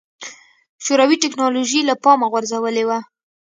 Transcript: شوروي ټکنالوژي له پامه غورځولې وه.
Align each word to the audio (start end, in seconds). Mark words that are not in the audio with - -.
شوروي 0.85 1.17
ټکنالوژي 1.23 1.81
له 1.89 1.93
پامه 2.03 2.25
غورځولې 2.31 2.83
وه. 2.89 2.99